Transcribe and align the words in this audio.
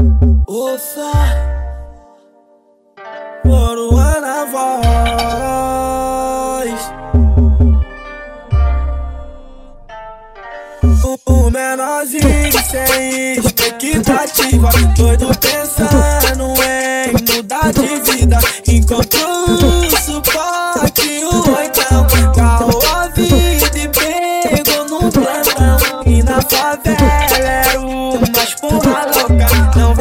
Ufa, 0.00 1.12
Moruana 3.44 4.20
na 4.20 4.44
voz. 4.46 5.90
O, 11.04 11.18
o 11.30 11.50
menorzinho 11.50 12.64
sem 12.70 13.34
expectativa, 13.34 14.70
doido 14.96 15.28
pensando 15.38 16.54
em 16.64 17.12
mudar 17.12 17.70
de 17.74 18.00
vida. 18.10 18.38
Enquanto 18.68 19.18
o 19.18 19.90
suporte, 20.00 21.24
o 21.24 21.56
oitão, 21.58 22.06
carro 22.34 22.80
a 22.96 23.08
vida 23.08 23.70
e 23.78 23.86
pegou 23.90 24.88
no 24.88 25.12
plantão. 25.12 26.02
E 26.06 26.22
na 26.22 26.40
favela 26.40 27.09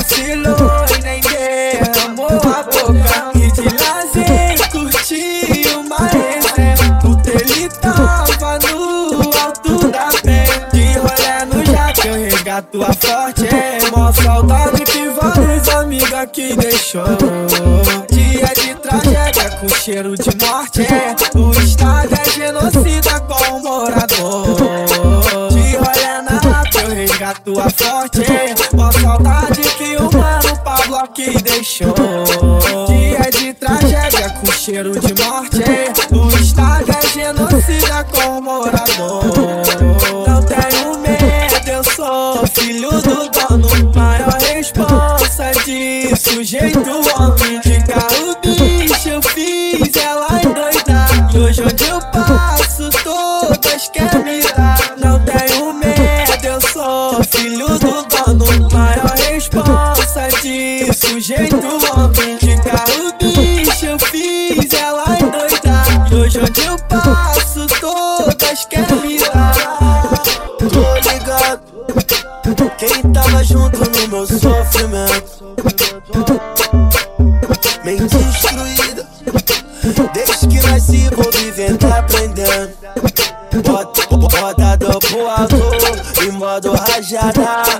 vacilou 0.00 0.84
e 0.98 1.02
nem 1.02 1.20
derramou 1.20 2.26
a 2.28 2.62
boca. 2.62 3.30
E 3.34 3.52
de 3.52 3.62
lazer 3.62 4.70
curtiu 4.70 5.80
uma 5.80 5.98
resenha, 5.98 6.98
puta 7.00 7.30
ele 7.30 7.68
tava 7.68 8.58
no 8.58 9.20
alto 9.38 9.88
da 9.90 10.08
pé. 10.22 10.44
De 10.72 10.98
rolé 10.98 11.44
no 11.46 11.64
jato, 11.64 12.06
eu 12.06 12.14
resgato 12.14 12.82
a 12.82 12.92
forte. 12.92 13.46
É 13.46 13.90
mó 13.90 14.12
saudade 14.12 14.84
que 14.84 15.08
vários 15.10 15.68
amigos 15.68 16.12
aqui 16.14 16.56
deixou. 16.56 17.04
Dia 18.10 18.46
de 18.54 18.74
tragédia 18.76 19.50
com 19.58 19.68
cheiro 19.68 20.14
de 20.16 20.44
morte. 20.44 20.82
É, 20.82 21.38
o 21.38 21.50
estado 21.60 22.14
é 22.14 22.30
genocida 22.30 23.20
com 23.20 23.56
o 23.56 23.62
morador. 23.62 24.56
De 25.50 25.76
rolé 25.76 26.22
na 26.22 26.38
rata, 26.38 26.78
eu 26.82 26.94
resgato 26.94 27.60
a 27.60 27.70
forte. 27.70 28.22
É, 28.22 28.39
deixou. 31.60 31.94
Dia 32.86 33.30
de 33.30 33.52
tragédia 33.52 34.30
com 34.30 34.50
cheiro 34.50 34.92
de 34.98 35.22
morte. 35.22 35.58
O 36.10 36.28
estado 36.40 36.90
é 36.90 37.06
genocida 37.08 38.04
com 38.04 38.40
morador. 38.40 39.24
Não 40.26 40.42
tenho 40.42 40.98
medo, 40.98 41.70
eu 41.70 41.84
sou 41.84 42.46
filho 42.46 42.90
do 42.90 43.28
dono. 43.28 43.92
Maior 43.94 44.38
responsa 44.40 45.52
de 45.64 46.16
sujeito 46.16 46.80
homem. 46.80 47.60
De 47.60 47.84
carro 47.84 48.36
bicho 48.42 49.08
eu 49.10 49.22
fiz 49.22 49.96
ela 49.96 50.28
endoidar. 50.42 51.34
E 51.34 51.38
hoje 51.38 51.62
onde 51.62 51.84
eu 51.84 52.00
passo, 52.00 52.88
todas 53.04 53.88
querem 53.88 54.24
me 54.24 54.42
dar. 54.42 54.94
Não 54.96 55.18
tenho 55.24 55.74
medo, 55.74 56.46
eu 56.46 56.60
sou 56.72 57.22
filho 57.24 57.68
do 57.78 58.02
dono. 58.08 58.70
Maior 58.72 59.14
responsa 59.30 60.28
de 60.42 60.79
sujeito 61.00 61.56
homem. 61.56 62.36
De 62.36 62.56
carro 62.62 63.12
bicho 63.18 63.86
eu 63.86 63.98
fiz 63.98 64.72
ela 64.74 65.04
endoidar. 65.18 66.08
E 66.10 66.14
hoje 66.14 66.38
onde 66.38 66.60
eu 66.60 66.76
passo, 66.88 67.66
todas 67.80 68.64
querem 68.66 69.00
me 69.00 69.18
dar. 69.18 69.54
Tô 70.58 71.10
ligado. 71.10 71.62
Quem 72.76 73.12
tava 73.12 73.42
junto 73.44 73.78
no 73.78 74.08
meu 74.08 74.26
sofrimento? 74.26 75.56
Mente 77.84 78.16
destruída. 78.16 79.08
Desde 80.12 80.46
que 80.46 80.66
nasci, 80.66 81.08
vou 81.14 81.30
vivendo 81.32 81.84
aprendendo. 81.86 82.70
Bota, 83.64 84.06
bota 84.16 84.76
do 84.76 84.86
alto 85.26 85.56
em 86.22 86.30
modo 86.30 86.72
rajada. 86.72 87.79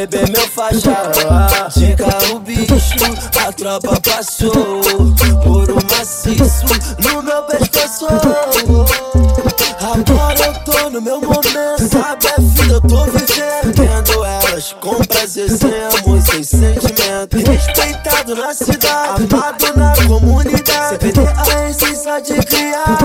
Em 0.00 0.06
homenagem, 0.06 0.06
meu 0.06 0.06
bebê, 0.06 0.40
faixa. 0.48 1.68
De 1.76 1.94
carro 1.96 2.40
bicho, 2.40 2.72
a 3.46 3.52
tropa 3.52 4.00
passou. 4.00 4.80
Por 5.42 5.70
um 5.70 5.78
maciço 5.90 6.64
no 7.02 7.22
meu 7.22 7.42
pescoço. 7.42 8.06
Agora 9.82 10.46
eu 10.46 10.54
tô 10.64 10.90
no 10.90 11.00
meu 11.00 11.20
momento, 11.20 11.88
sabe 11.90 12.28
a 12.28 12.40
vida 12.40 12.74
eu 12.74 12.80
tô 12.82 13.04
vivendo 13.06 13.74
Vendo 13.74 14.24
elas 14.24 14.72
com 14.74 15.02
prazer, 15.04 15.48
sem 15.50 15.70
amor, 15.70 16.20
sem 16.20 16.44
sentimento 16.44 17.36
Respeitado 17.50 18.34
na 18.34 18.52
cidade, 18.52 19.26
amado 19.32 19.76
na 19.76 20.06
comunidade 20.06 20.88
Sem 20.90 20.98
perder 20.98 21.28
a 21.28 21.70
essência 21.70 22.20
de 22.20 22.34
criar 22.44 22.98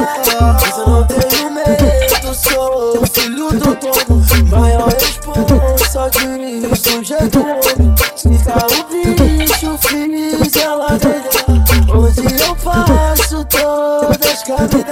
Mas 0.62 0.78
eu 0.78 0.88
não 0.88 1.08
tenho 1.08 1.52
medo, 1.52 2.36
sou 2.36 3.08
filho 3.08 3.50
do 3.52 3.76
dono 3.76 4.26
Maior 4.50 4.90
responsa 4.90 6.10
de 6.10 6.28
bicho, 9.78 10.44
fiz 10.44 10.56
ela 10.56 10.98
ganhar 10.98 11.66
Onde 11.94 12.42
eu 12.42 12.56
passo, 12.56 13.46
todas 13.46 14.44
querem 14.44 14.86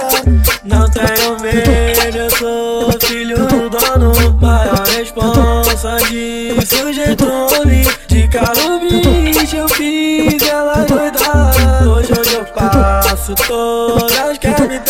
Não 0.64 0.88
tenho 0.90 1.40
medo, 1.40 2.16
eu 2.18 2.30
sou 2.30 2.92
filho 3.00 3.36
do 3.46 3.68
dono. 3.70 4.38
Maior 4.40 4.86
responsa 4.86 5.96
de 6.08 6.56
sujeito 6.66 7.24
homem. 7.24 7.84
De 8.08 8.28
carro 8.28 8.80
bicho 8.80 9.56
eu 9.56 9.68
fiz 9.68 10.42
ela 10.42 10.84
doidar. 10.84 11.86
Hoje 11.86 12.12
onde 12.18 12.34
eu 12.34 12.44
passo, 12.46 13.34
todas 13.46 14.38
querem 14.38 14.80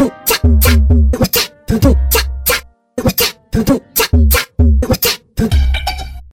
도착! 0.00 0.39